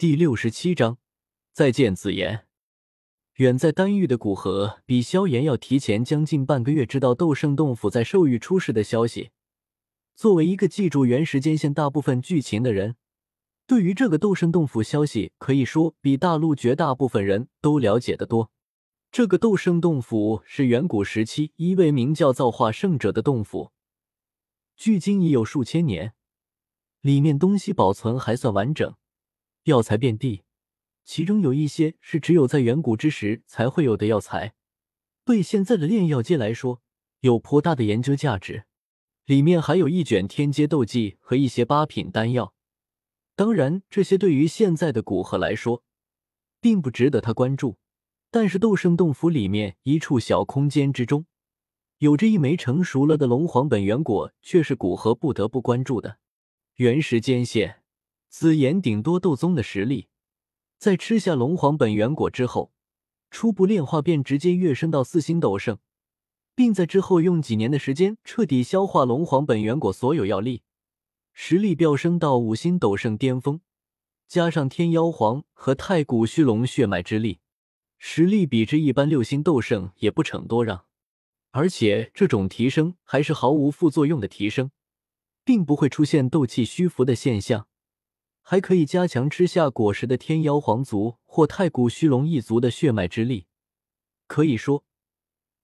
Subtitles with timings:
[0.00, 0.96] 第六十七章，
[1.52, 2.46] 再见，紫言。
[3.34, 9.28] 远在丹域的古河比萧炎要提前将近半个月知道斗圣洞府在兽域出事的消息。
[10.16, 12.96] 作为一个记住原时间线大部分剧情的人，
[13.66, 18.50] 对于这个斗圣洞府消息，可以说比大陆绝大部分人都了解的多。
[19.12, 23.70] 这个斗圣洞府是远古时期一位名叫造化圣者的洞府，
[24.78, 26.14] 距今已有数千年，
[27.02, 28.94] 里面东西保存还算完整，
[29.64, 30.42] 药材遍地。
[31.04, 34.54] 其中有一些是只有在远古之时才会有的药材，
[35.24, 36.82] 对现在的炼药界来说
[37.20, 38.64] 有颇大的研究价值。
[39.24, 42.54] 里面还有一卷天阶斗技和一些八品丹药。
[43.36, 45.82] 当然，这些对于现在的古河来说，
[46.60, 47.78] 并不值得他关注。
[48.30, 51.26] 但是斗圣洞府里面一处小空间之中，
[51.98, 56.18] 有着一枚成熟了的龙皇本源果，却是古河不得不关注的。
[56.76, 57.82] 原时间线，
[58.30, 60.06] 紫炎顶多斗宗的实力。
[60.78, 62.72] 在吃下龙皇本源果之后，
[63.28, 65.78] 初步炼化便直接跃升到四星斗圣，
[66.54, 70.62] 并在之后用几年的时间彻底消化龙皇本源果所有药力，
[71.32, 73.60] 实力飙升到五星斗圣巅峰。
[74.28, 77.40] 加上天妖皇和太古虚龙血脉之力，
[77.98, 80.86] 实力比之一般六星斗圣也不逞多让。
[81.50, 84.70] 而且这种提升还是毫无副作用的提升，
[85.44, 87.66] 并不会出现斗气虚浮的现象。
[88.42, 93.46] 还可以加强吃下果实的天妖皇族或太古虚龙一族的血脉之力。
[94.26, 94.84] 可以说，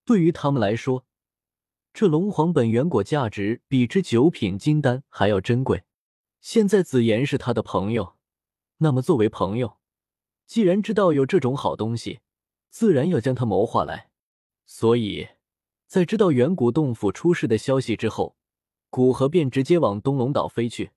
[0.05, 1.05] 对于他们来说，
[1.93, 5.83] 这龙皇本源果价值比之九品金丹还要珍贵。
[6.39, 8.15] 现在紫妍是他的朋友，
[8.77, 9.77] 那么作为朋友，
[10.45, 12.19] 既然知道有这种好东西，
[12.69, 14.11] 自然要将它谋划来。
[14.65, 15.27] 所以，
[15.87, 18.37] 在知道远古洞府出事的消息之后，
[18.89, 20.91] 古河便直接往东龙岛飞去。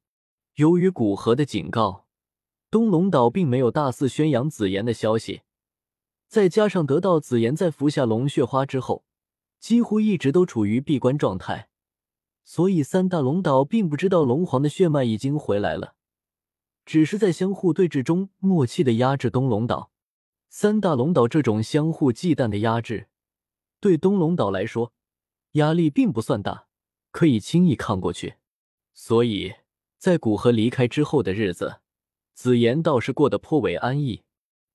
[0.54, 2.06] 由于古河的警告，
[2.70, 5.42] 东龙岛并没有大肆宣扬紫妍的消息。
[6.28, 9.04] 再加上得到紫妍在服下龙血花之后，
[9.58, 11.68] 几乎一直都处于闭关状态，
[12.44, 15.94] 所以三大龙岛并不知道龙皇的血脉已经回来了，
[16.84, 19.90] 只是在相互对峙中默契的压制东龙岛。
[20.48, 23.08] 三大龙岛这种相互忌惮的压制，
[23.80, 24.92] 对东龙岛来说
[25.52, 26.66] 压力并不算大，
[27.10, 28.34] 可以轻易抗过去，
[28.92, 29.54] 所以。
[30.00, 31.80] 在古河离开之后的日子，
[32.32, 34.22] 紫妍倒是过得颇为安逸。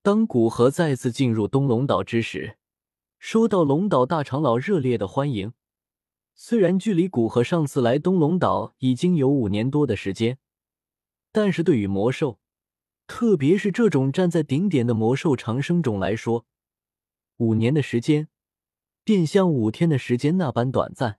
[0.00, 2.58] 当古河再次进入东龙岛之时，
[3.18, 5.52] 收到龙岛大长老热烈的欢迎。
[6.36, 10.38] 虽然距离古河上次来东龙岛已经有五年多的时间，
[11.32, 12.38] 但是对于魔兽，
[13.08, 16.46] 特别是这种站在顶点的魔兽长生种来说，
[17.38, 18.28] 五年的时间
[19.02, 21.18] 便像五天的时间那般短暂。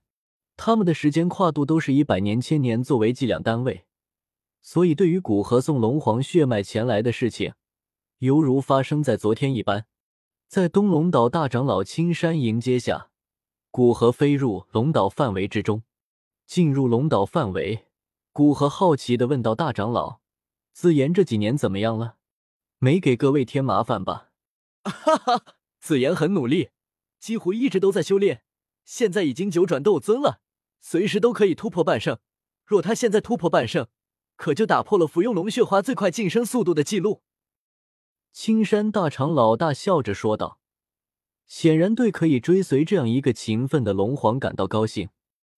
[0.56, 3.84] 他们的时间跨度都是以百年、千年作为计量单位。
[4.60, 7.54] 所以，对于古河送龙皇血脉前来的事情，
[8.18, 9.86] 犹如发生在昨天一般。
[10.46, 13.10] 在东龙岛大长老青山迎接下，
[13.70, 15.82] 古河飞入龙岛范围之中。
[16.46, 17.86] 进入龙岛范围，
[18.32, 20.20] 古河好奇的问道：“大长老，
[20.72, 22.16] 紫妍这几年怎么样了？
[22.78, 24.30] 没给各位添麻烦吧？”
[24.84, 25.44] 哈哈，
[25.78, 26.70] 紫妍很努力，
[27.18, 28.42] 几乎一直都在修炼，
[28.84, 30.40] 现在已经九转斗尊了，
[30.80, 32.18] 随时都可以突破半圣。
[32.64, 33.88] 若他现在突破半圣，
[34.38, 37.22] 可就打破了服用龙血花最快晋升速度的记录。
[38.32, 40.60] 青山大长老大笑着说道，
[41.44, 45.10] 显然对可以追随这样一个勤奋的龙皇感到高兴。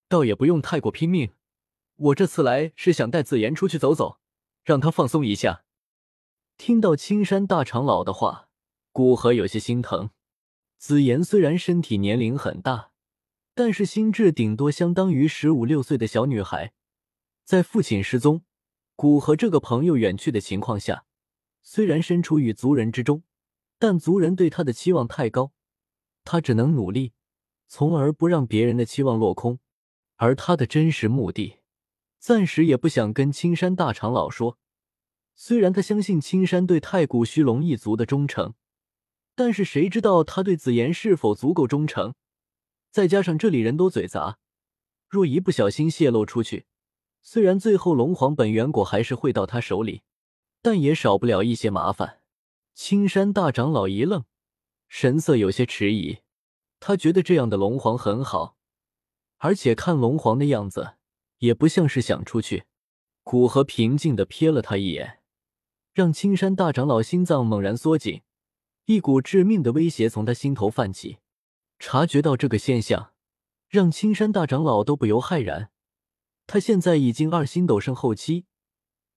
[0.08, 1.34] 倒也不用太过拼命，
[1.96, 4.18] 我这次来是想带紫妍出去走走，
[4.64, 5.62] 让她放松一下。
[6.56, 8.48] 听到青山大长老的话，
[8.92, 10.10] 古河有些心疼。
[10.78, 12.92] 紫妍虽然身体年龄很大，
[13.54, 16.72] 但是心智顶多相当于十五六岁的小女孩，
[17.44, 18.42] 在父亲失踪。
[19.00, 21.06] 古河这个朋友远去的情况下，
[21.62, 23.22] 虽然身处于族人之中，
[23.78, 25.54] 但族人对他的期望太高，
[26.22, 27.14] 他只能努力，
[27.66, 29.58] 从而不让别人的期望落空。
[30.16, 31.60] 而他的真实目的，
[32.18, 34.58] 暂时也不想跟青山大长老说。
[35.34, 38.52] 虽然他相信青山对太古虚龙一族的忠诚，
[39.34, 42.12] 但是谁知道他对紫妍是否足够忠诚？
[42.90, 44.36] 再加上这里人多嘴杂，
[45.08, 46.66] 若一不小心泄露出去。
[47.22, 50.02] 虽然最后龙皇本源果还是会到他手里，
[50.62, 52.20] 但也少不了一些麻烦。
[52.74, 54.24] 青山大长老一愣，
[54.88, 56.18] 神色有些迟疑。
[56.78, 58.56] 他觉得这样的龙皇很好，
[59.38, 60.94] 而且看龙皇的样子，
[61.38, 62.64] 也不像是想出去。
[63.22, 65.20] 古河平静的瞥了他一眼，
[65.92, 68.22] 让青山大长老心脏猛然缩紧，
[68.86, 71.18] 一股致命的威胁从他心头泛起。
[71.78, 73.12] 察觉到这个现象，
[73.68, 75.69] 让青山大长老都不由骇然。
[76.52, 78.44] 他现在已经二星斗圣后期，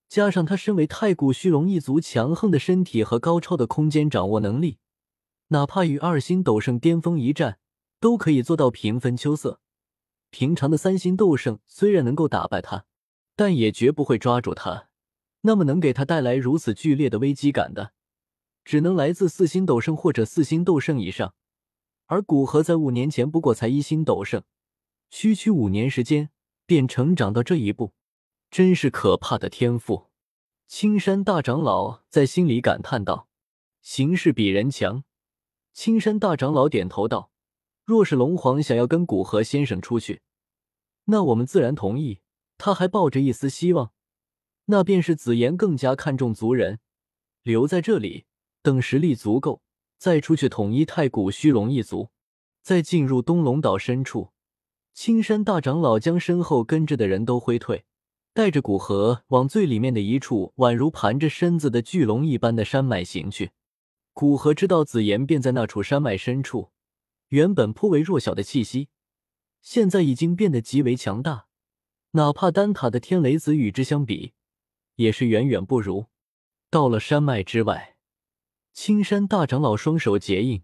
[0.08, 4.78] 加上他身为太古虚龙一族强横的身体和高超的空间掌握能力，
[5.48, 7.58] 哪怕与二星斗圣巅峰一战，
[7.98, 9.58] 都可以做到平分秋色。
[10.30, 12.84] 平常的三星斗圣虽然能够打败他，
[13.34, 14.90] 但也绝不会抓住他。
[15.40, 17.94] 那么能给他带来如此剧烈的危机感的，
[18.64, 21.34] 只能来自四星斗圣或者四星斗圣以上。
[22.06, 24.44] 而古河在五年前不过才一星斗圣，
[25.10, 26.30] 区区五年时间
[26.66, 27.92] 便成长到这一步，
[28.50, 30.06] 真是可怕的天赋。
[30.66, 33.28] 青山大长老在心里感叹道
[33.82, 35.04] ：“形势比人强。”
[35.72, 37.30] 青山大长老点头道
[37.84, 40.22] ：“若是龙皇想要跟古河先生出去，
[41.04, 42.20] 那我们自然同意。”
[42.56, 43.92] 他还抱着一丝希望。
[44.66, 46.78] 那便是紫妍更加看重族人，
[47.42, 48.26] 留在这里，
[48.62, 49.60] 等实力足够，
[49.98, 52.10] 再出去统一太古虚龙一族，
[52.62, 54.33] 再进入东龙岛深处。
[54.94, 57.84] 青山大长老将身后跟着的人都挥退，
[58.32, 63.50] 带着古河往最里面的一处宛如盘着身子的巨龙一般的山脉行去。
[64.12, 66.70] 古河知道紫妍便在那处山脉深处，
[67.30, 68.88] 原本颇为弱小的气息，
[69.60, 71.46] 现在已经变得极为强大，
[72.12, 74.32] 哪怕丹塔的天雷子与之相比。
[74.94, 76.06] 也是远远不如。
[76.70, 77.96] 到了山脉之外，
[78.72, 80.62] 青山大长老双手结印，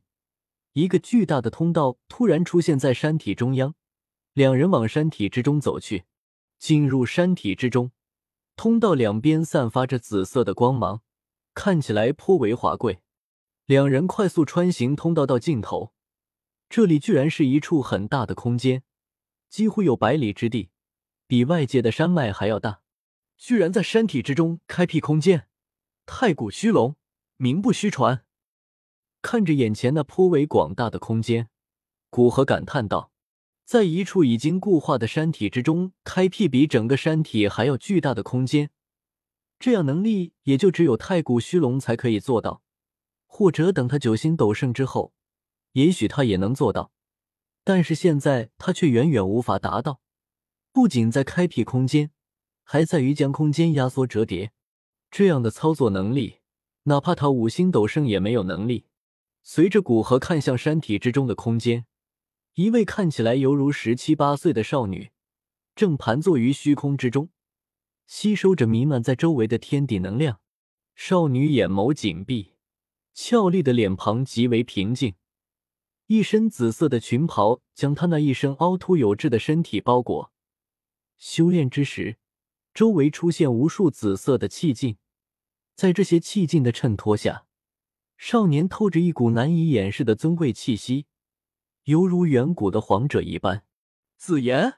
[0.75, 3.75] 一个巨大的通道突然出现在山体中央。
[4.33, 6.05] 两人往山体之中走去，
[6.59, 7.91] 进入山体之中，
[8.57, 11.03] 通道两边散发着紫色的光芒，
[11.55, 13.03] 看起来颇为华贵。
[13.67, 15.93] 两人快速穿行通道到尽头，
[16.69, 18.83] 这里居然是一处很大的空间，
[19.49, 20.71] 几乎有百里之地，
[21.27, 22.83] 比外界的山脉还要大。
[23.37, 25.49] 居然在山体之中开辟空间，
[26.05, 26.97] 太古虚龙
[27.37, 28.25] 名不虚传。
[29.23, 31.49] 看着眼前那颇为广大的空间，
[32.11, 33.13] 古河感叹道
[33.71, 38.71] ：“在一处已经固化的山体之中开辟比整个山体还要巨大的空间，
[39.61, 42.63] 这样能力也就只有太古虚龙才可以做到，
[43.29, 45.13] 或者等他九星斗圣之后，
[45.75, 46.91] 也许他也能做到。
[47.63, 50.01] 但是现在他却远远无法达到。
[50.73, 52.11] 不仅在开辟空间。”
[52.67, 54.51] 还在于将空间压缩折叠，
[55.13, 56.41] 这样的操作能力，
[56.85, 58.87] 哪怕他五星斗圣也没有能力。
[59.45, 61.87] 随着古河看向山体之中的空间，
[62.55, 65.11] 一位看起来犹如十七八岁的少女，
[65.75, 67.31] 正盘坐于虚空之中，
[68.07, 70.41] 吸收着弥漫在周围的天地能量。
[70.95, 72.55] 少女眼眸紧闭，
[73.15, 75.15] 俏丽的脸庞极为平静，
[76.07, 80.33] 一身紫色的裙袍将她那一身凹凸有致的身体包裹。
[81.17, 82.17] 修炼之时。
[82.73, 84.97] 周围出现无数紫色的气劲，
[85.75, 87.45] 在这些气劲的衬托下，
[88.17, 91.07] 少年透着一股难以掩饰的尊贵气息，
[91.91, 93.65] 犹如远古的皇者一般。
[94.17, 94.75] 紫言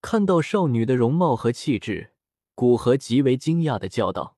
[0.00, 2.12] 看到少女的容貌和气质，
[2.54, 4.33] 古河极为惊讶的叫道。